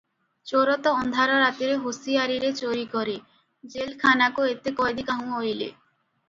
[0.51, 3.15] ଚୋର ତ ଅନ୍ଧାର ରାତିରେ ହୁସିଆରୀରେ ଚୋରି କରେ,
[3.75, 5.71] ଜେଲଖାନାକୁ ଏତେ କଏଦୀ କାହୁଁ ଅଇଲେ?